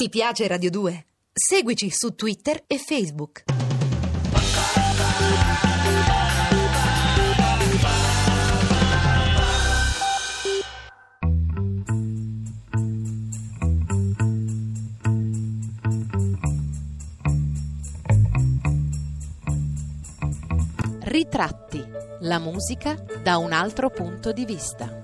Ti 0.00 0.08
piace 0.10 0.46
Radio 0.46 0.70
2? 0.70 1.06
Seguici 1.32 1.90
su 1.90 2.14
Twitter 2.14 2.62
e 2.68 2.78
Facebook. 2.78 3.42
Ritratti, 21.00 21.84
la 22.20 22.38
musica 22.38 22.94
da 23.20 23.38
un 23.38 23.50
altro 23.50 23.90
punto 23.90 24.30
di 24.30 24.44
vista. 24.44 24.97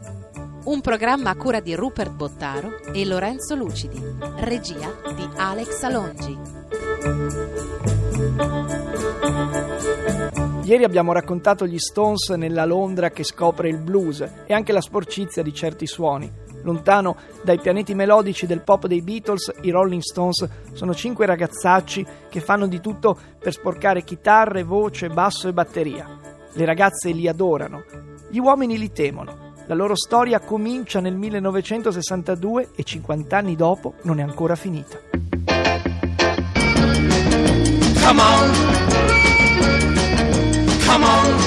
Un 0.64 0.80
programma 0.80 1.28
a 1.28 1.36
cura 1.36 1.60
di 1.60 1.74
Rupert 1.74 2.10
Bottaro 2.12 2.78
e 2.90 3.04
Lorenzo 3.04 3.54
Lucidi, 3.54 4.00
regia 4.36 4.90
di 5.14 5.28
Alex 5.36 5.82
Alongi. 5.82 6.38
Ieri 10.62 10.84
abbiamo 10.84 11.12
raccontato 11.12 11.66
gli 11.66 11.78
Stones 11.78 12.30
nella 12.30 12.64
Londra 12.64 13.10
che 13.10 13.24
scopre 13.24 13.68
il 13.68 13.76
blues 13.76 14.26
e 14.46 14.54
anche 14.54 14.72
la 14.72 14.80
sporcizia 14.80 15.42
di 15.42 15.52
certi 15.52 15.86
suoni. 15.86 16.32
Lontano 16.62 17.16
dai 17.42 17.58
pianeti 17.58 17.94
melodici 17.94 18.46
del 18.46 18.62
pop 18.62 18.86
dei 18.86 19.02
Beatles, 19.02 19.52
i 19.60 19.70
Rolling 19.70 20.00
Stones 20.00 20.48
sono 20.72 20.94
cinque 20.94 21.26
ragazzacci 21.26 22.06
che 22.30 22.40
fanno 22.40 22.66
di 22.66 22.80
tutto 22.80 23.18
per 23.38 23.52
sporcare 23.52 24.02
chitarre, 24.02 24.62
voce, 24.62 25.10
basso 25.10 25.46
e 25.46 25.52
batteria. 25.52 26.08
Le 26.54 26.64
ragazze 26.64 27.10
li 27.10 27.28
adorano, 27.28 27.84
gli 28.30 28.38
uomini 28.38 28.78
li 28.78 28.90
temono. 28.90 29.43
La 29.66 29.74
loro 29.74 29.96
storia 29.96 30.40
comincia 30.40 31.00
nel 31.00 31.16
1962 31.16 32.72
e 32.76 32.82
50 32.82 33.34
anni 33.34 33.56
dopo 33.56 33.94
non 34.02 34.18
è 34.18 34.22
ancora 34.22 34.56
finita. 34.56 34.98
Come 38.04 38.20
on! 38.20 38.52
Come 40.86 41.04
on! 41.06 41.38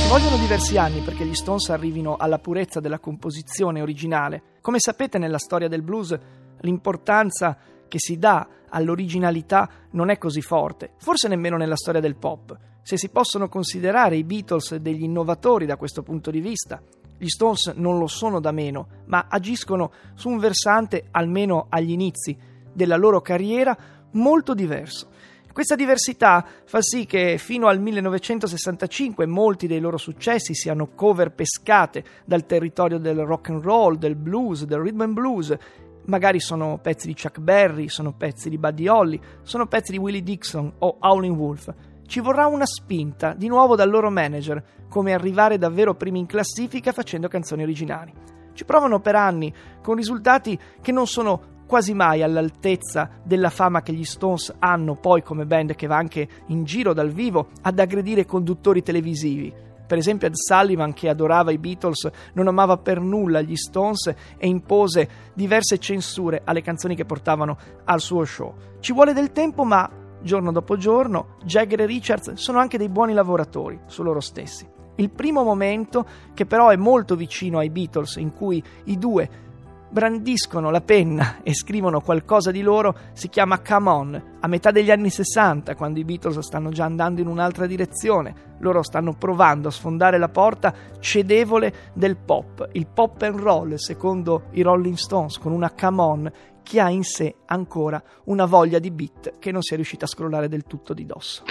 Ci 0.00 0.08
vogliono 0.08 0.36
diversi 0.38 0.78
anni 0.78 1.00
perché 1.00 1.26
gli 1.26 1.34
Stones 1.34 1.68
arrivino 1.68 2.16
alla 2.16 2.38
purezza 2.38 2.80
della 2.80 2.98
composizione 2.98 3.82
originale. 3.82 4.42
Come 4.62 4.78
sapete 4.78 5.18
nella 5.18 5.36
storia 5.36 5.68
del 5.68 5.82
blues 5.82 6.18
l'importanza 6.60 7.58
che 7.86 7.98
si 7.98 8.18
dà 8.18 8.48
all'originalità 8.70 9.68
non 9.90 10.08
è 10.08 10.16
così 10.16 10.40
forte, 10.40 10.92
forse 10.96 11.28
nemmeno 11.28 11.58
nella 11.58 11.76
storia 11.76 12.00
del 12.00 12.16
pop. 12.16 12.56
Se 12.86 12.96
si 12.96 13.08
possono 13.08 13.48
considerare 13.48 14.14
i 14.14 14.22
Beatles 14.22 14.76
degli 14.76 15.02
innovatori 15.02 15.66
da 15.66 15.76
questo 15.76 16.04
punto 16.04 16.30
di 16.30 16.38
vista, 16.38 16.80
gli 17.18 17.26
Stones 17.26 17.72
non 17.74 17.98
lo 17.98 18.06
sono 18.06 18.38
da 18.38 18.52
meno, 18.52 18.86
ma 19.06 19.26
agiscono 19.28 19.90
su 20.14 20.28
un 20.28 20.38
versante, 20.38 21.08
almeno 21.10 21.66
agli 21.68 21.90
inizi 21.90 22.38
della 22.72 22.94
loro 22.94 23.20
carriera, 23.20 23.76
molto 24.12 24.54
diverso. 24.54 25.08
Questa 25.52 25.74
diversità 25.74 26.46
fa 26.64 26.80
sì 26.80 27.06
che 27.06 27.38
fino 27.38 27.66
al 27.66 27.80
1965 27.80 29.26
molti 29.26 29.66
dei 29.66 29.80
loro 29.80 29.96
successi 29.96 30.54
siano 30.54 30.90
cover 30.94 31.32
pescate 31.32 32.04
dal 32.24 32.46
territorio 32.46 32.98
del 32.98 33.18
rock 33.18 33.48
and 33.48 33.64
roll, 33.64 33.96
del 33.96 34.14
blues, 34.14 34.62
del 34.62 34.78
rhythm 34.78 35.00
and 35.00 35.12
blues. 35.12 35.56
Magari 36.04 36.38
sono 36.38 36.78
pezzi 36.80 37.08
di 37.08 37.16
Chuck 37.20 37.40
Berry, 37.40 37.88
sono 37.88 38.12
pezzi 38.12 38.48
di 38.48 38.58
Buddy 38.58 38.86
Holly, 38.86 39.20
sono 39.42 39.66
pezzi 39.66 39.90
di 39.90 39.98
Willie 39.98 40.22
Dixon 40.22 40.72
o 40.78 40.98
Howlin' 41.00 41.34
Wolf. 41.34 41.74
Ci 42.06 42.20
vorrà 42.20 42.46
una 42.46 42.66
spinta, 42.66 43.34
di 43.34 43.48
nuovo 43.48 43.74
dal 43.74 43.90
loro 43.90 44.10
manager, 44.10 44.62
come 44.88 45.12
arrivare 45.12 45.58
davvero 45.58 45.94
primi 45.94 46.20
in 46.20 46.26
classifica 46.26 46.92
facendo 46.92 47.28
canzoni 47.28 47.62
originali. 47.62 48.12
Ci 48.52 48.64
provano 48.64 49.00
per 49.00 49.16
anni, 49.16 49.52
con 49.82 49.96
risultati 49.96 50.58
che 50.80 50.92
non 50.92 51.06
sono 51.06 51.54
quasi 51.66 51.94
mai 51.94 52.22
all'altezza 52.22 53.10
della 53.24 53.50
fama 53.50 53.82
che 53.82 53.92
gli 53.92 54.04
Stones 54.04 54.54
hanno 54.60 54.94
poi 54.94 55.22
come 55.22 55.46
band 55.46 55.74
che 55.74 55.88
va 55.88 55.96
anche 55.96 56.28
in 56.46 56.64
giro 56.64 56.92
dal 56.92 57.10
vivo 57.10 57.48
ad 57.62 57.78
aggredire 57.78 58.24
conduttori 58.24 58.82
televisivi. 58.82 59.52
Per 59.86 59.98
esempio 59.98 60.28
Ed 60.28 60.34
Sullivan, 60.34 60.92
che 60.92 61.08
adorava 61.08 61.50
i 61.50 61.58
Beatles, 61.58 62.08
non 62.34 62.48
amava 62.48 62.76
per 62.76 63.00
nulla 63.00 63.40
gli 63.40 63.56
Stones 63.56 64.06
e 64.36 64.46
impose 64.46 65.08
diverse 65.34 65.78
censure 65.78 66.42
alle 66.44 66.62
canzoni 66.62 66.94
che 66.94 67.04
portavano 67.04 67.56
al 67.84 68.00
suo 68.00 68.24
show. 68.24 68.54
Ci 68.80 68.92
vuole 68.92 69.12
del 69.12 69.32
tempo, 69.32 69.64
ma 69.64 69.88
giorno 70.26 70.52
dopo 70.52 70.76
giorno 70.76 71.36
Jagger 71.44 71.80
e 71.80 71.86
Richards 71.86 72.34
sono 72.34 72.58
anche 72.58 72.76
dei 72.76 72.90
buoni 72.90 73.14
lavoratori 73.14 73.80
su 73.86 74.02
loro 74.02 74.20
stessi. 74.20 74.68
Il 74.96 75.10
primo 75.10 75.42
momento, 75.42 76.06
che 76.34 76.44
però 76.44 76.68
è 76.68 76.76
molto 76.76 77.16
vicino 77.16 77.58
ai 77.58 77.70
Beatles, 77.70 78.16
in 78.16 78.34
cui 78.34 78.62
i 78.84 78.98
due 78.98 79.44
brandiscono 79.88 80.70
la 80.70 80.80
penna 80.80 81.42
e 81.42 81.54
scrivono 81.54 82.00
qualcosa 82.00 82.50
di 82.50 82.60
loro 82.60 82.94
si 83.12 83.28
chiama 83.28 83.60
Come 83.60 83.88
On, 83.88 84.22
a 84.40 84.46
metà 84.48 84.70
degli 84.70 84.90
anni 84.90 85.10
60, 85.10 85.74
quando 85.74 85.98
i 86.00 86.04
Beatles 86.04 86.38
stanno 86.40 86.70
già 86.70 86.84
andando 86.84 87.20
in 87.20 87.28
un'altra 87.28 87.66
direzione. 87.66 88.54
Loro 88.58 88.82
stanno 88.82 89.14
provando 89.14 89.68
a 89.68 89.70
sfondare 89.70 90.18
la 90.18 90.28
porta 90.28 90.74
cedevole 90.98 91.72
del 91.92 92.16
pop, 92.16 92.68
il 92.72 92.86
pop 92.86 93.22
and 93.22 93.38
roll, 93.38 93.74
secondo 93.74 94.44
i 94.52 94.62
Rolling 94.62 94.96
Stones, 94.96 95.38
con 95.38 95.52
una 95.52 95.70
Come 95.70 96.02
On 96.02 96.32
che 96.66 96.80
ha 96.80 96.90
in 96.90 97.04
sé 97.04 97.36
ancora 97.46 98.02
una 98.24 98.44
voglia 98.44 98.80
di 98.80 98.90
beat 98.90 99.38
che 99.38 99.52
non 99.52 99.62
si 99.62 99.74
è 99.74 99.76
riuscita 99.76 100.04
a 100.04 100.08
scrollare 100.08 100.48
del 100.48 100.64
tutto 100.64 100.94
di 100.94 101.06
dosso. 101.06 101.44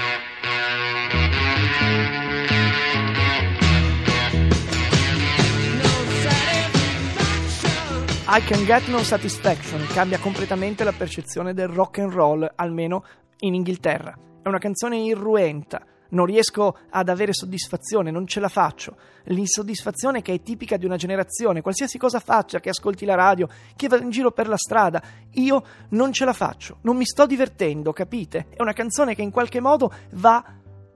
I 8.27 8.43
Can 8.43 8.65
Get 8.65 8.87
No 8.87 9.01
Satisfaction 9.03 9.87
cambia 9.93 10.19
completamente 10.19 10.83
la 10.83 10.91
percezione 10.91 11.53
del 11.53 11.69
rock 11.69 11.99
and 11.99 12.11
roll, 12.11 12.51
almeno 12.55 13.05
in 13.39 13.53
Inghilterra. 13.53 14.17
È 14.41 14.47
una 14.49 14.59
canzone 14.59 14.97
irruenta, 14.97 15.81
non 16.09 16.25
riesco 16.25 16.77
ad 16.89 17.09
avere 17.09 17.33
soddisfazione, 17.33 18.11
non 18.11 18.27
ce 18.27 18.39
la 18.39 18.49
faccio. 18.49 18.97
L'insoddisfazione 19.25 20.21
che 20.21 20.33
è 20.33 20.41
tipica 20.41 20.77
di 20.77 20.85
una 20.85 20.97
generazione, 20.97 21.61
qualsiasi 21.61 21.97
cosa 21.97 22.19
faccia, 22.19 22.59
che 22.59 22.69
ascolti 22.69 23.05
la 23.05 23.15
radio, 23.15 23.47
che 23.75 23.87
va 23.87 23.97
in 23.97 24.09
giro 24.09 24.31
per 24.31 24.47
la 24.47 24.57
strada, 24.57 25.01
io 25.31 25.63
non 25.89 26.11
ce 26.13 26.25
la 26.25 26.33
faccio, 26.33 26.77
non 26.81 26.95
mi 26.95 27.05
sto 27.05 27.25
divertendo, 27.25 27.93
capite? 27.93 28.47
È 28.49 28.61
una 28.61 28.73
canzone 28.73 29.15
che 29.15 29.21
in 29.21 29.31
qualche 29.31 29.59
modo 29.59 29.91
va 30.11 30.43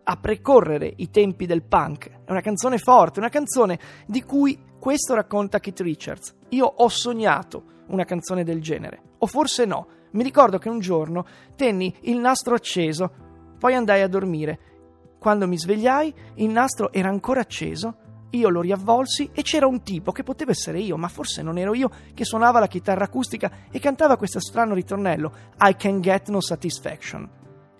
a 0.04 0.18
precorrere 0.18 0.92
i 0.98 1.12
tempi 1.12 1.46
del 1.46 1.62
punk. 1.62 2.10
È 2.26 2.32
una 2.32 2.42
canzone 2.42 2.80
forte, 2.80 3.20
una 3.20 3.30
canzone 3.30 3.80
di 4.08 4.24
cui 4.24 4.60
questo 4.80 5.14
racconta 5.14 5.60
Keith 5.60 5.82
Richards. 5.82 6.36
Io 6.50 6.66
ho 6.66 6.88
sognato 6.88 7.64
una 7.88 8.06
canzone 8.06 8.44
del 8.44 8.62
genere, 8.62 9.02
o 9.20 9.28
forse 9.28 9.66
no. 9.66 9.88
Mi 10.12 10.24
ricordo 10.24 10.58
che 10.58 10.70
un 10.70 10.80
giorno 10.80 11.26
tenni 11.56 11.96
il 12.02 12.18
nastro 12.18 12.56
acceso, 12.56 13.12
poi 13.60 13.76
andai 13.76 14.02
a 14.02 14.08
dormire. 14.08 14.69
Quando 15.20 15.48
mi 15.48 15.58
svegliai, 15.58 16.14
il 16.36 16.50
nastro 16.50 16.94
era 16.94 17.10
ancora 17.10 17.42
acceso, 17.42 17.96
io 18.32 18.50
lo 18.50 18.62
riavvolsi 18.62 19.30
e 19.34 19.42
c'era 19.42 19.68
un 19.68 19.82
tipo 19.84 20.14
che 20.14 20.24
poteva 20.24 20.52
essere 20.52 20.80
io, 20.80 20.96
ma 20.96 21.10
forse 21.10 21.42
non 21.42 21.58
ero 21.58 21.74
io, 21.74 21.90
che 22.14 22.24
suonava 22.24 22.60
la 22.60 22.68
chitarra 22.68 23.04
acustica 23.04 23.52
e 23.70 23.80
cantava 23.80 24.18
questo 24.18 24.40
strano 24.40 24.74
ritornello, 24.74 25.32
I 25.60 25.76
can 25.76 26.00
get 26.00 26.30
no 26.30 26.40
satisfaction. 26.40 27.30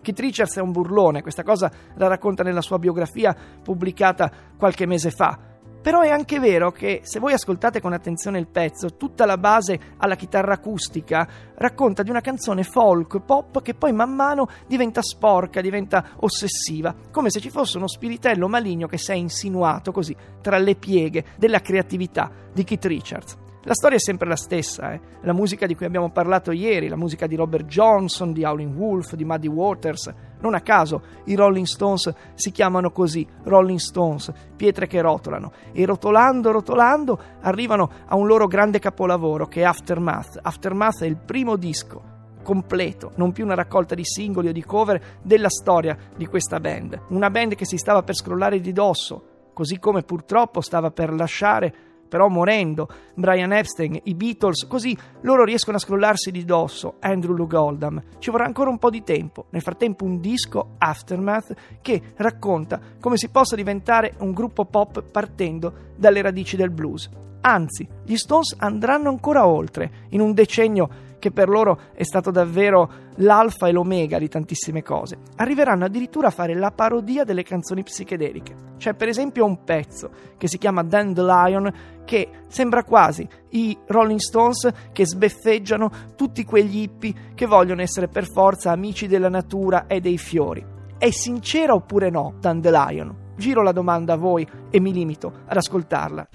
Keith 0.02 0.20
Richards 0.20 0.58
è 0.58 0.62
un 0.62 0.72
burlone, 0.72 1.22
questa 1.22 1.44
cosa 1.44 1.72
la 1.96 2.08
racconta 2.08 2.44
nella 2.44 2.62
sua 2.62 2.78
biografia 2.78 3.36
pubblicata 3.64 4.32
qualche 4.58 4.86
mese 4.86 5.12
fa. 5.12 5.49
Però 5.82 6.02
è 6.02 6.10
anche 6.10 6.40
vero 6.40 6.72
che 6.72 7.02
se 7.04 7.20
voi 7.20 7.34
ascoltate 7.34 7.80
con 7.80 7.94
attenzione 7.94 8.38
il 8.38 8.48
pezzo, 8.48 8.98
tutta 8.98 9.26
la 9.26 9.38
base 9.38 9.80
alla 9.98 10.16
chitarra 10.16 10.54
acustica 10.54 11.28
racconta 11.56 12.04
di 12.04 12.10
una 12.10 12.22
canzone 12.22 12.64
folk 12.64 13.22
pop 13.22 13.62
che 13.62 13.74
poi 13.74 13.94
man 13.94 14.14
mano 14.14 14.48
diventa 14.68 15.02
sporca, 15.02 15.62
diventa 15.62 16.12
ossessiva, 16.18 16.94
come 17.12 17.30
se 17.30 17.40
ci 17.40 17.50
fosse 17.50 17.78
uno 17.78 17.88
spiritello 17.88 18.48
maligno 18.48 18.88
che 18.88 18.98
si 18.98 19.12
è 19.12 19.16
insinuato 19.16 19.92
così 19.92 20.16
tra 20.42 20.58
le 20.58 20.76
pieghe 20.76 21.24
della 21.38 21.62
creatività 21.62 22.30
di 22.52 22.64
Keith 22.64 22.86
Richards. 22.86 23.38
La 23.64 23.74
storia 23.74 23.98
è 23.98 24.00
sempre 24.00 24.30
la 24.30 24.38
stessa, 24.38 24.94
eh? 24.94 25.02
la 25.22 25.34
musica 25.34 25.66
di 25.66 25.76
cui 25.76 25.86
abbiamo 25.86 26.12
parlato 26.12 26.52
ieri, 26.52 26.88
la 26.88 26.96
musica 26.96 27.28
di 27.28 27.36
Robert 27.36 27.66
Johnson, 27.66 28.32
di 28.32 28.46
Howlin' 28.46 28.74
Wolf, 28.74 29.16
di 29.16 29.26
Muddy 29.26 29.50
Waters. 29.50 30.14
Non 30.40 30.54
a 30.54 30.62
caso 30.62 31.02
i 31.26 31.36
Rolling 31.36 31.66
Stones 31.66 32.14
si 32.36 32.52
chiamano 32.52 32.92
così, 32.92 33.28
Rolling 33.44 33.80
Stones, 33.80 34.32
pietre 34.56 34.88
che 34.88 35.02
rotolano. 35.02 35.52
E 35.74 35.86
rotolando, 35.86 36.52
rotolando, 36.52 37.20
arrivano 37.42 37.90
a 38.06 38.16
un 38.16 38.28
loro 38.28 38.48
grande 38.48 38.80
capolavoro 38.80 39.48
che 39.48 39.60
è 39.60 39.66
Aftermath. 39.66 40.40
Aftermath 40.42 41.04
è 41.04 41.06
il 41.06 41.18
primo 41.18 41.58
disco 41.58 42.18
completo, 42.42 43.12
non 43.16 43.34
più 43.34 43.44
una 43.44 43.56
raccolta 43.56 43.94
di 43.94 44.06
singoli 44.06 44.48
o 44.48 44.52
di 44.54 44.64
cover 44.64 45.18
della 45.22 45.50
storia 45.50 45.98
di 46.16 46.26
questa 46.28 46.62
band. 46.62 46.98
Una 47.10 47.30
band 47.30 47.56
che 47.56 47.66
si 47.66 47.78
stava 47.78 48.04
per 48.04 48.16
scrollare 48.16 48.62
di 48.62 48.72
dosso, 48.72 49.50
così 49.54 49.78
come 49.80 50.04
purtroppo 50.04 50.62
stava 50.62 50.92
per 50.92 51.14
lasciare 51.14 51.89
però 52.10 52.28
morendo, 52.28 52.90
Brian 53.14 53.54
Epstein, 53.54 54.00
i 54.04 54.16
Beatles, 54.16 54.66
così 54.68 54.98
loro 55.22 55.46
riescono 55.46 55.78
a 55.78 55.80
scrollarsi 55.80 56.32
di 56.32 56.44
dosso 56.44 56.96
Andrew 57.00 57.36
Luke 57.36 57.56
Oldham. 57.56 58.02
Ci 58.18 58.32
vorrà 58.32 58.46
ancora 58.46 58.70
un 58.70 58.80
po' 58.80 58.90
di 58.90 59.04
tempo. 59.04 59.46
Nel 59.52 59.62
frattempo 59.62 60.04
un 60.04 60.20
disco, 60.20 60.72
Aftermath, 60.80 61.54
che 61.82 62.02
racconta 62.18 62.82
come 63.00 63.18
si 63.18 63.30
possa 63.30 63.56
diventare 63.56 64.16
un 64.20 64.34
gruppo 64.34 64.66
pop 64.66 65.02
partendo 65.04 65.74
dalle 65.96 66.22
radici 66.22 66.58
del 66.58 66.72
blues. 66.72 67.10
Anzi, 67.42 67.88
gli 68.04 68.18
Stones 68.18 68.56
andranno 68.58 69.08
ancora 69.08 69.48
oltre, 69.48 70.08
in 70.10 70.20
un 70.20 70.34
decennio 70.34 70.90
che 71.20 71.32
per 71.32 71.50
loro 71.50 71.80
è 71.94 72.04
stato 72.04 72.32
davvero 72.32 73.08
l'alfa 73.18 73.68
e 73.68 73.72
l'omega 73.72 74.18
di 74.18 74.28
tantissime 74.28 74.82
cose. 74.82 75.18
Arriveranno 75.36 75.86
addirittura 75.86 76.28
a 76.28 76.32
fare 76.32 76.56
la 76.56 76.72
parodia 76.72 77.24
delle 77.24 77.44
canzoni 77.44 77.84
psichedeliche. 77.84 78.56
C'è 78.78 78.94
per 78.94 79.10
esempio 79.10 79.46
un 79.46 79.64
pezzo 79.64 80.10
che 80.38 80.48
si 80.48 80.58
chiama 80.58 80.84
Dandelion 80.84 81.72
che 82.06 82.30
sembra 82.48 82.84
quasi 82.84 83.28
i 83.50 83.78
Rolling 83.88 84.20
Stones 84.20 84.68
che 84.92 85.06
sbeffeggiano 85.06 85.92
tutti 86.16 86.44
quegli 86.46 86.82
hippie 86.82 87.14
che 87.36 87.46
vogliono 87.46 87.82
essere 87.82 88.08
per 88.08 88.26
forza 88.26 88.72
amici 88.72 89.08
della 89.08 89.30
natura 89.30 89.86
e 89.86 90.00
dei 90.00 90.18
fiori. 90.18 90.66
È 90.98 91.10
sincera 91.12 91.74
oppure 91.74 92.10
no, 92.10 92.34
Dandelion? 92.40 93.28
Giro 93.38 93.62
la 93.62 93.72
domanda 93.72 94.14
a 94.14 94.18
voi 94.18 94.48
e 94.70 94.80
mi 94.80 94.92
limito 94.92 95.32
ad 95.46 95.58
ascoltarla. 95.58 96.28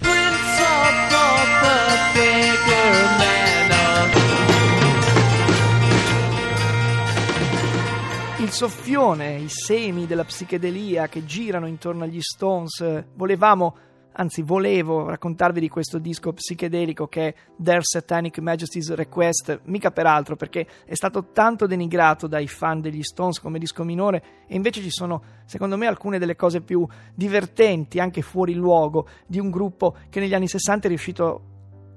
Il 8.37 8.49
soffione, 8.49 9.37
i 9.37 9.47
semi 9.47 10.05
della 10.05 10.25
psichedelia 10.25 11.07
che 11.07 11.23
girano 11.23 11.67
intorno 11.67 12.03
agli 12.03 12.19
Stones, 12.19 13.05
volevamo 13.13 13.77
anzi 14.11 14.41
volevo 14.41 15.07
raccontarvi 15.07 15.61
di 15.61 15.69
questo 15.69 15.99
disco 15.99 16.33
psichedelico 16.33 17.07
che 17.07 17.27
è 17.27 17.35
Their 17.61 17.79
Satanic 17.81 18.39
Majesty's 18.39 18.93
Request, 18.93 19.61
mica 19.63 19.91
peraltro 19.91 20.35
perché 20.35 20.67
è 20.85 20.95
stato 20.95 21.31
tanto 21.31 21.65
denigrato 21.65 22.27
dai 22.27 22.47
fan 22.47 22.81
degli 22.81 23.03
Stones 23.03 23.39
come 23.39 23.57
disco 23.57 23.85
minore 23.85 24.23
e 24.47 24.55
invece 24.55 24.81
ci 24.81 24.91
sono 24.91 25.21
secondo 25.45 25.77
me 25.77 25.87
alcune 25.87 26.19
delle 26.19 26.35
cose 26.35 26.59
più 26.59 26.85
divertenti, 27.13 28.01
anche 28.01 28.21
fuori 28.21 28.53
luogo, 28.53 29.07
di 29.25 29.39
un 29.39 29.49
gruppo 29.49 29.95
che 30.09 30.19
negli 30.19 30.33
anni 30.33 30.49
60 30.49 30.85
è 30.85 30.89
riuscito 30.89 31.41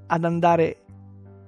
ad 0.07 0.25
andare 0.25 0.85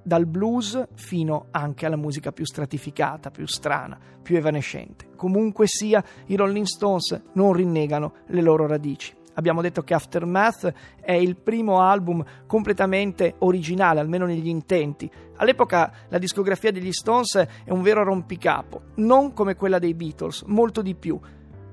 dal 0.03 0.25
blues 0.25 0.87
fino 0.95 1.47
anche 1.51 1.85
alla 1.85 1.95
musica 1.95 2.31
più 2.31 2.45
stratificata, 2.45 3.31
più 3.31 3.45
strana, 3.45 3.97
più 4.21 4.37
evanescente. 4.37 5.09
Comunque 5.15 5.67
sia, 5.67 6.03
i 6.27 6.35
Rolling 6.35 6.65
Stones 6.65 7.21
non 7.33 7.53
rinnegano 7.53 8.13
le 8.27 8.41
loro 8.41 8.67
radici. 8.67 9.13
Abbiamo 9.35 9.61
detto 9.61 9.81
che 9.83 9.93
Aftermath 9.93 10.73
è 10.99 11.13
il 11.13 11.37
primo 11.37 11.79
album 11.79 12.23
completamente 12.45 13.35
originale, 13.39 14.01
almeno 14.01 14.25
negli 14.25 14.49
intenti. 14.49 15.09
All'epoca 15.37 15.91
la 16.09 16.17
discografia 16.17 16.71
degli 16.71 16.91
Stones 16.91 17.35
è 17.35 17.71
un 17.71 17.81
vero 17.81 18.03
rompicapo, 18.03 18.81
non 18.95 19.33
come 19.33 19.55
quella 19.55 19.79
dei 19.79 19.93
Beatles, 19.93 20.43
molto 20.43 20.81
di 20.81 20.95
più. 20.95 21.19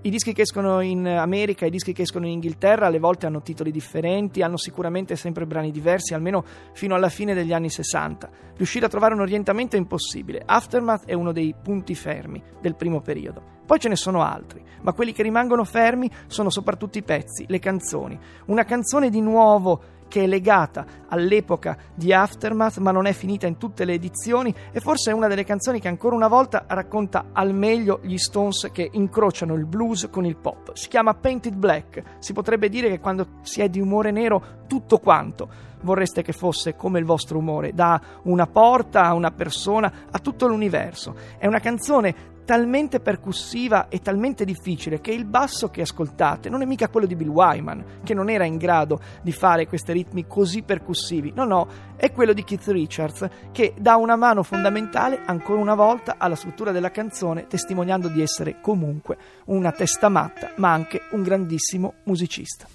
I 0.01 0.11
dischi 0.11 0.33
che 0.33 0.43
escono 0.43 0.81
in 0.81 1.09
America 1.09 1.67
i 1.67 1.71
dischi 1.71 1.93
che 1.93 2.03
escono 2.03 2.25
in 2.27 2.35
Inghilterra 2.35 2.87
alle 2.87 3.01
volte 3.01 3.27
hanno 3.27 3.43
titoli 3.43 3.73
differenti, 3.73 4.43
hanno 4.43 4.57
sicuramente 4.57 5.17
sempre 5.17 5.45
brani 5.45 5.73
diversi, 5.73 6.15
almeno 6.15 6.45
fino 6.73 6.95
alla 6.95 7.09
fine 7.09 7.35
degli 7.35 7.53
anni 7.53 7.69
60. 7.69 8.31
Riuscire 8.57 8.87
a 8.87 8.89
trovare 8.89 9.15
un 9.15 9.21
orientamento 9.21 9.75
è 9.75 9.79
impossibile. 9.79 10.41
Aftermath 10.47 11.05
è 11.05 11.15
uno 11.15 11.33
dei 11.33 11.53
punti 11.61 11.97
fermi 11.97 12.41
del 12.61 12.77
primo 12.77 13.01
periodo. 13.01 13.57
Poi 13.67 13.81
ce 13.81 13.89
ne 13.89 13.97
sono 13.97 14.23
altri, 14.23 14.63
ma 14.83 14.93
quelli 14.93 15.13
che 15.13 15.25
rimangono 15.25 15.65
fermi 15.65 16.09
sono 16.29 16.49
soprattutto 16.49 16.97
i 16.97 17.03
pezzi, 17.03 17.45
le 17.49 17.59
canzoni. 17.59 18.17
Una 18.47 18.65
canzone 18.65 19.11
di 19.11 19.21
nuovo 19.21 19.83
che 20.09 20.25
è 20.25 20.27
legata 20.27 20.85
all'epoca 21.09 21.77
di 21.95 22.13
Aftermath, 22.13 22.79
ma 22.79 22.91
non 22.91 23.07
è 23.07 23.13
finita 23.13 23.47
in 23.47 23.59
tutte 23.59 23.85
le 23.85 23.93
edizioni, 23.93 24.55
e 24.73 24.81
forse 24.81 25.11
è 25.11 25.15
una 25.15 25.29
delle 25.29 25.45
canzoni 25.45 25.81
che 25.81 25.89
ancora 25.89 26.17
una 26.17 26.29
volta 26.29 26.65
racconta 26.67 27.27
al 27.33 27.55
meglio 27.55 28.01
gli 28.03 28.17
Stones 28.17 28.71
che 28.73 28.89
incrociano 28.93 29.55
il 29.55 29.67
blues 29.67 30.09
con 30.11 30.25
il 30.25 30.37
pop. 30.37 30.73
Si 30.75 30.89
chiama 30.89 31.15
Painted 31.15 31.55
Black. 31.55 32.03
Si 32.19 32.33
potrebbe 32.33 32.69
dire 32.69 32.89
che 32.89 33.01
quando 33.01 33.27
si 33.43 33.61
è 33.61 33.69
di 33.69 33.81
umore 33.81 34.11
nero, 34.11 34.65
tutto 34.67 34.99
quanto 34.99 35.67
vorreste 35.83 36.23
che 36.23 36.33
fosse 36.33 36.75
come 36.75 36.99
il 36.99 37.05
vostro 37.05 37.39
umore, 37.39 37.73
da 37.73 38.01
una 38.23 38.47
porta 38.47 39.05
a 39.05 39.15
una 39.15 39.31
persona 39.31 39.93
a 40.11 40.19
tutto 40.19 40.49
l'universo. 40.49 41.15
È 41.39 41.47
una 41.47 41.61
canzone 41.61 42.37
talmente 42.49 43.01
percussiva 43.01 43.89
e 43.89 44.01
talmente 44.01 44.47
difficile 44.47 45.03
che 45.03 45.11
il 45.11 45.27
basso 45.27 45.69
che 45.69 45.83
ascoltate 45.83 46.49
non 46.49 46.63
è 46.63 46.65
mica 46.65 46.89
quello 46.89 47.07
di 47.07 47.15
Bill 47.15 47.29
Wyman, 47.29 48.01
che 48.03 48.15
non 48.15 48.31
era 48.31 48.47
in 48.47 48.57
grado 48.57 49.03
di 49.21 49.33
fare 49.33 49.67
questi 49.67 49.93
ritmi 49.93 50.27
così 50.27 50.63
percussivi. 50.63 51.31
No, 51.35 51.45
no, 51.45 51.69
è 51.97 52.11
quello 52.11 52.33
di 52.33 52.45
Keith 52.45 52.69
Richards 52.69 53.29
che 53.53 53.75
dà 53.79 53.97
una 53.97 54.17
mano 54.17 54.43
fondamentale 54.43 55.21
ancora 55.27 55.61
una 55.61 55.75
volta 55.75 56.15
alla 56.17 56.37
struttura 56.37 56.73
della 56.73 56.91
canzone, 56.91 57.47
testimoniando 57.49 58.09
di 58.09 58.23
essere 58.23 58.63
comunque 58.63 59.19
una 59.45 59.71
testa 59.71 60.09
matta, 60.09 60.53
ma 60.57 60.73
anche 60.73 61.03
un 61.11 61.23
grandissimo 61.23 61.97
musicista. 62.05 62.67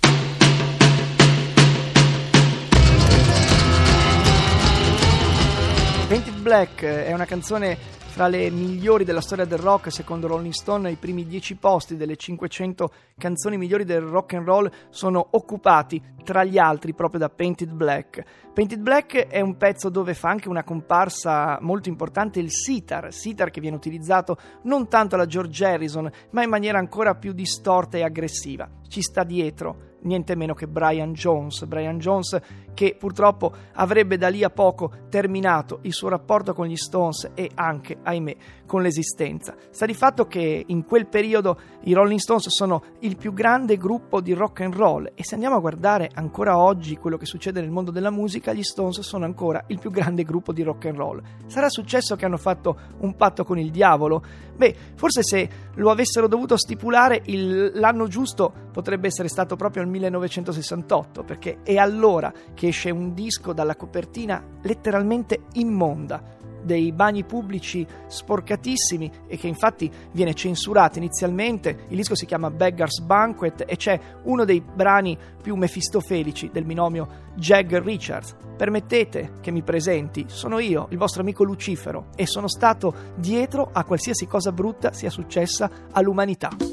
Painted 6.07 6.41
Black 6.41 6.83
è 6.83 7.11
una 7.11 7.25
canzone 7.25 8.01
fra 8.13 8.27
le 8.27 8.51
migliori 8.51 9.05
della 9.05 9.21
storia 9.21 9.43
del 9.43 9.57
rock, 9.57 9.91
secondo 9.91 10.27
Rolling 10.27 10.53
Stone, 10.53 10.91
i 10.91 10.97
primi 10.97 11.25
10 11.25 11.55
posti 11.55 11.97
delle 11.97 12.15
500 12.15 12.91
canzoni 13.17 13.57
migliori 13.57 13.85
del 13.85 14.01
rock 14.01 14.35
and 14.35 14.45
roll 14.45 14.69
sono 14.91 15.29
occupati 15.31 15.99
tra 16.23 16.43
gli 16.43 16.59
altri 16.59 16.93
proprio 16.93 17.21
da 17.21 17.29
Painted 17.29 17.71
Black. 17.71 18.23
Painted 18.53 18.81
Black 18.81 19.15
è 19.15 19.41
un 19.41 19.57
pezzo 19.57 19.89
dove 19.89 20.13
fa 20.13 20.29
anche 20.29 20.47
una 20.47 20.63
comparsa 20.63 21.57
molto 21.61 21.89
importante 21.89 22.39
il 22.39 22.51
sitar, 22.51 23.11
sitar 23.11 23.49
che 23.49 23.61
viene 23.61 23.77
utilizzato 23.77 24.37
non 24.65 24.87
tanto 24.87 25.15
alla 25.15 25.25
George 25.25 25.65
Harrison, 25.65 26.07
ma 26.29 26.43
in 26.43 26.49
maniera 26.49 26.77
ancora 26.77 27.15
più 27.15 27.33
distorta 27.33 27.97
e 27.97 28.03
aggressiva. 28.03 28.69
Ci 28.87 29.01
sta 29.01 29.23
dietro 29.23 29.93
niente 30.03 30.35
meno 30.35 30.53
che 30.53 30.67
Brian 30.67 31.13
Jones. 31.13 31.65
Brian 31.65 31.97
Jones 31.97 32.39
che 32.73 32.95
purtroppo 32.97 33.53
avrebbe 33.73 34.17
da 34.17 34.29
lì 34.29 34.43
a 34.43 34.49
poco 34.49 34.91
terminato 35.09 35.79
il 35.83 35.93
suo 35.93 36.09
rapporto 36.09 36.53
con 36.53 36.65
gli 36.65 36.75
Stones 36.75 37.31
e 37.33 37.49
anche, 37.53 37.97
ahimè, 38.01 38.35
con 38.65 38.81
l'esistenza. 38.81 39.55
Sta 39.69 39.85
di 39.85 39.93
fatto 39.93 40.25
che 40.25 40.63
in 40.65 40.85
quel 40.85 41.07
periodo 41.07 41.59
i 41.83 41.93
Rolling 41.93 42.19
Stones 42.19 42.49
sono 42.49 42.83
il 42.99 43.17
più 43.17 43.33
grande 43.33 43.77
gruppo 43.77 44.21
di 44.21 44.33
rock 44.33 44.61
and 44.61 44.75
roll 44.75 45.11
e 45.13 45.23
se 45.23 45.35
andiamo 45.35 45.55
a 45.55 45.59
guardare 45.59 46.09
ancora 46.13 46.57
oggi 46.57 46.97
quello 46.97 47.17
che 47.17 47.25
succede 47.25 47.61
nel 47.61 47.69
mondo 47.69 47.91
della 47.91 48.09
musica, 48.09 48.53
gli 48.53 48.63
Stones 48.63 49.01
sono 49.01 49.25
ancora 49.25 49.63
il 49.67 49.79
più 49.79 49.91
grande 49.91 50.23
gruppo 50.23 50.51
di 50.51 50.63
rock 50.63 50.85
and 50.85 50.97
roll. 50.97 51.21
Sarà 51.45 51.69
successo 51.69 52.15
che 52.15 52.25
hanno 52.25 52.37
fatto 52.37 52.77
un 52.99 53.15
patto 53.15 53.43
con 53.43 53.59
il 53.59 53.69
diavolo? 53.69 54.23
Beh, 54.55 54.75
forse 54.95 55.23
se 55.23 55.49
lo 55.75 55.89
avessero 55.89 56.27
dovuto 56.27 56.57
stipulare 56.57 57.21
il, 57.25 57.71
l'anno 57.75 58.07
giusto 58.07 58.51
potrebbe 58.71 59.07
essere 59.07 59.27
stato 59.27 59.55
proprio 59.55 59.83
il 59.83 59.89
1968, 59.89 61.23
perché 61.23 61.59
è 61.63 61.77
allora 61.77 62.31
che 62.53 62.62
esce 62.67 62.89
un 62.89 63.13
disco 63.13 63.53
dalla 63.53 63.75
copertina 63.75 64.43
letteralmente 64.61 65.43
immonda 65.53 66.41
dei 66.63 66.91
bagni 66.91 67.23
pubblici 67.23 67.85
sporcatissimi 68.07 69.11
e 69.27 69.37
che 69.37 69.47
infatti 69.47 69.91
viene 70.11 70.33
censurato 70.33 70.97
inizialmente. 70.97 71.85
Il 71.89 71.97
disco 71.97 72.15
si 72.15 72.25
chiama 72.25 72.49
Beggar's 72.49 72.99
Banquet 73.01 73.63
e 73.67 73.75
c'è 73.75 73.99
uno 74.23 74.45
dei 74.45 74.61
brani 74.61 75.17
più 75.41 75.55
mefistofelici 75.55 76.49
del 76.51 76.65
binomio 76.65 77.31
Jagger 77.35 77.83
Richards. 77.83 78.35
Permettete 78.55 79.33
che 79.41 79.51
mi 79.51 79.61
presenti, 79.61 80.25
sono 80.27 80.59
io, 80.59 80.87
il 80.89 80.97
vostro 80.97 81.21
amico 81.21 81.43
Lucifero, 81.43 82.07
e 82.15 82.25
sono 82.25 82.47
stato 82.47 82.93
dietro 83.15 83.69
a 83.71 83.83
qualsiasi 83.83 84.25
cosa 84.25 84.51
brutta 84.51 84.93
sia 84.93 85.09
successa 85.09 85.69
all'umanità. 85.91 86.72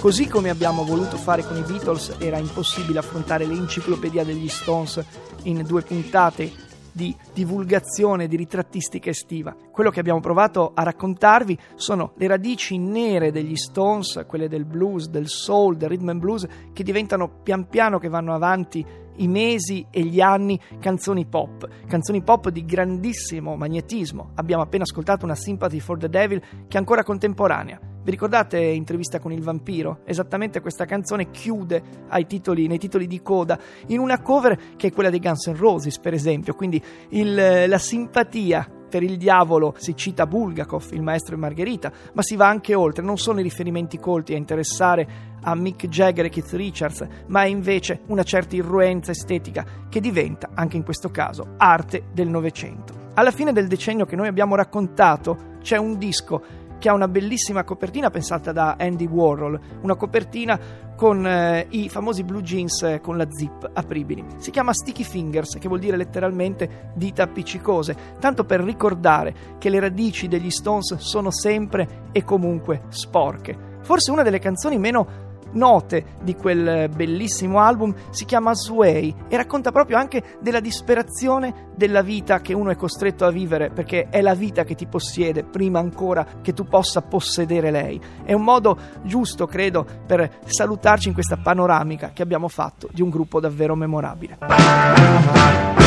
Così 0.00 0.28
come 0.28 0.48
abbiamo 0.48 0.82
voluto 0.82 1.18
fare 1.18 1.44
con 1.44 1.58
i 1.58 1.62
Beatles, 1.62 2.16
era 2.20 2.38
impossibile 2.38 3.00
affrontare 3.00 3.44
l'enciclopedia 3.44 4.24
degli 4.24 4.48
Stones 4.48 5.04
in 5.42 5.62
due 5.62 5.82
puntate 5.82 6.50
di 6.90 7.14
divulgazione, 7.34 8.26
di 8.26 8.36
ritrattistica 8.36 9.10
estiva. 9.10 9.54
Quello 9.70 9.90
che 9.90 10.00
abbiamo 10.00 10.20
provato 10.20 10.72
a 10.74 10.84
raccontarvi 10.84 11.56
sono 11.74 12.14
le 12.16 12.26
radici 12.28 12.78
nere 12.78 13.30
degli 13.30 13.56
Stones, 13.56 14.24
quelle 14.26 14.48
del 14.48 14.64
blues, 14.64 15.08
del 15.08 15.28
soul, 15.28 15.76
del 15.76 15.90
rhythm 15.90 16.08
and 16.08 16.20
blues, 16.20 16.46
che 16.72 16.82
diventano 16.82 17.28
pian 17.42 17.68
piano 17.68 17.98
che 17.98 18.08
vanno 18.08 18.34
avanti 18.34 18.82
i 19.16 19.28
mesi 19.28 19.86
e 19.90 20.00
gli 20.00 20.22
anni 20.22 20.58
canzoni 20.80 21.26
pop, 21.26 21.68
canzoni 21.86 22.22
pop 22.22 22.48
di 22.48 22.64
grandissimo 22.64 23.54
magnetismo. 23.54 24.30
Abbiamo 24.36 24.62
appena 24.62 24.84
ascoltato 24.84 25.26
una 25.26 25.34
Sympathy 25.34 25.78
for 25.78 25.98
the 25.98 26.08
Devil 26.08 26.40
che 26.40 26.76
è 26.76 26.78
ancora 26.78 27.02
contemporanea. 27.02 27.89
Vi 28.02 28.10
ricordate 28.10 28.58
Intervista 28.58 29.18
con 29.18 29.30
il 29.30 29.42
vampiro? 29.42 30.00
Esattamente 30.04 30.60
questa 30.60 30.86
canzone 30.86 31.30
chiude 31.30 31.82
titoli, 32.26 32.66
nei 32.66 32.78
titoli 32.78 33.06
di 33.06 33.20
coda 33.20 33.58
in 33.88 33.98
una 33.98 34.22
cover 34.22 34.58
che 34.76 34.86
è 34.86 34.92
quella 34.92 35.10
dei 35.10 35.20
Guns 35.20 35.48
N' 35.48 35.56
Roses, 35.56 35.98
per 35.98 36.14
esempio. 36.14 36.54
Quindi 36.54 36.82
il, 37.10 37.68
la 37.68 37.78
simpatia 37.78 38.66
per 38.88 39.02
il 39.02 39.18
diavolo 39.18 39.74
si 39.76 39.94
cita 39.94 40.26
Bulgakov, 40.26 40.92
il 40.92 41.02
maestro 41.02 41.34
e 41.34 41.38
Margherita, 41.38 41.92
ma 42.14 42.22
si 42.22 42.36
va 42.36 42.48
anche 42.48 42.74
oltre, 42.74 43.04
non 43.04 43.18
sono 43.18 43.40
i 43.40 43.42
riferimenti 43.42 43.98
colti 43.98 44.32
a 44.32 44.38
interessare 44.38 45.08
a 45.42 45.54
Mick 45.54 45.86
Jagger 45.86 46.24
e 46.24 46.30
Keith 46.30 46.52
Richards, 46.52 47.06
ma 47.26 47.42
è 47.42 47.46
invece 47.46 48.00
una 48.06 48.22
certa 48.22 48.56
irruenza 48.56 49.10
estetica 49.10 49.64
che 49.90 50.00
diventa, 50.00 50.50
anche 50.54 50.78
in 50.78 50.84
questo 50.84 51.10
caso, 51.10 51.54
arte 51.58 52.04
del 52.12 52.28
Novecento. 52.28 53.08
Alla 53.14 53.30
fine 53.30 53.52
del 53.52 53.66
decennio 53.68 54.06
che 54.06 54.16
noi 54.16 54.26
abbiamo 54.28 54.54
raccontato 54.54 55.58
c'è 55.60 55.76
un 55.76 55.98
disco 55.98 56.42
che 56.80 56.88
ha 56.88 56.94
una 56.94 57.06
bellissima 57.06 57.62
copertina 57.62 58.10
pensata 58.10 58.50
da 58.50 58.74
Andy 58.78 59.06
Warhol, 59.06 59.60
una 59.82 59.94
copertina 59.94 60.58
con 60.96 61.24
eh, 61.24 61.66
i 61.70 61.88
famosi 61.88 62.24
blue 62.24 62.42
jeans 62.42 62.82
eh, 62.82 63.00
con 63.00 63.16
la 63.16 63.30
zip 63.30 63.70
apribili. 63.72 64.24
Si 64.38 64.50
chiama 64.50 64.72
Sticky 64.72 65.04
Fingers, 65.04 65.58
che 65.58 65.68
vuol 65.68 65.78
dire 65.78 65.96
letteralmente 65.96 66.90
dita 66.94 67.22
appiccicose, 67.22 67.96
tanto 68.18 68.44
per 68.44 68.62
ricordare 68.62 69.56
che 69.58 69.68
le 69.68 69.78
radici 69.78 70.26
degli 70.26 70.50
Stones 70.50 70.96
sono 70.96 71.30
sempre 71.30 72.08
e 72.12 72.24
comunque 72.24 72.82
sporche. 72.88 73.78
Forse 73.82 74.10
una 74.10 74.22
delle 74.22 74.38
canzoni 74.38 74.78
meno 74.78 75.28
note 75.52 76.18
di 76.22 76.34
quel 76.34 76.88
bellissimo 76.88 77.60
album 77.60 77.94
si 78.10 78.24
chiama 78.24 78.54
Sway 78.54 79.14
e 79.28 79.36
racconta 79.36 79.72
proprio 79.72 79.96
anche 79.96 80.38
della 80.40 80.60
disperazione 80.60 81.68
della 81.74 82.02
vita 82.02 82.40
che 82.40 82.52
uno 82.52 82.70
è 82.70 82.76
costretto 82.76 83.24
a 83.24 83.30
vivere 83.30 83.70
perché 83.70 84.08
è 84.10 84.20
la 84.20 84.34
vita 84.34 84.64
che 84.64 84.74
ti 84.74 84.86
possiede 84.86 85.44
prima 85.44 85.78
ancora 85.78 86.26
che 86.42 86.52
tu 86.52 86.64
possa 86.64 87.02
possedere 87.02 87.70
lei. 87.70 88.00
È 88.24 88.32
un 88.32 88.42
modo 88.42 88.76
giusto, 89.02 89.46
credo, 89.46 89.86
per 90.06 90.38
salutarci 90.44 91.08
in 91.08 91.14
questa 91.14 91.36
panoramica 91.36 92.10
che 92.12 92.22
abbiamo 92.22 92.48
fatto 92.48 92.88
di 92.92 93.02
un 93.02 93.10
gruppo 93.10 93.40
davvero 93.40 93.74
memorabile. 93.74 95.79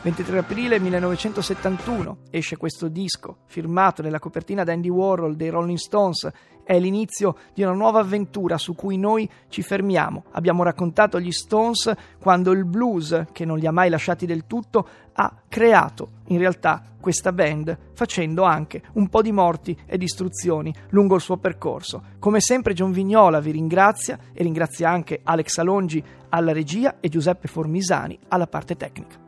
23 0.00 0.38
aprile 0.38 0.78
1971 0.78 2.18
esce 2.30 2.56
questo 2.56 2.86
disco 2.86 3.38
firmato 3.46 4.00
nella 4.00 4.20
copertina 4.20 4.62
da 4.62 4.72
Andy 4.72 4.88
Warhol 4.88 5.34
dei 5.34 5.48
Rolling 5.48 5.76
Stones. 5.76 6.30
È 6.62 6.78
l'inizio 6.78 7.36
di 7.52 7.62
una 7.62 7.72
nuova 7.72 7.98
avventura 7.98 8.58
su 8.58 8.76
cui 8.76 8.96
noi 8.96 9.28
ci 9.48 9.62
fermiamo. 9.62 10.26
Abbiamo 10.32 10.62
raccontato 10.62 11.18
gli 11.18 11.32
Stones 11.32 11.92
quando 12.20 12.52
il 12.52 12.64
blues, 12.64 13.24
che 13.32 13.44
non 13.44 13.58
li 13.58 13.66
ha 13.66 13.72
mai 13.72 13.90
lasciati 13.90 14.24
del 14.24 14.46
tutto, 14.46 14.86
ha 15.14 15.34
creato 15.48 16.10
in 16.28 16.38
realtà 16.38 16.80
questa 17.00 17.32
band 17.32 17.76
facendo 17.94 18.44
anche 18.44 18.82
un 18.92 19.08
po' 19.08 19.22
di 19.22 19.32
morti 19.32 19.76
e 19.84 19.98
distruzioni 19.98 20.72
lungo 20.90 21.16
il 21.16 21.22
suo 21.22 21.38
percorso. 21.38 22.04
Come 22.20 22.38
sempre 22.40 22.72
John 22.72 22.92
Vignola 22.92 23.40
vi 23.40 23.50
ringrazia 23.50 24.16
e 24.32 24.44
ringrazia 24.44 24.90
anche 24.90 25.22
Alex 25.24 25.58
Alongi 25.58 26.04
alla 26.28 26.52
regia 26.52 27.00
e 27.00 27.08
Giuseppe 27.08 27.48
Formisani 27.48 28.16
alla 28.28 28.46
parte 28.46 28.76
tecnica. 28.76 29.27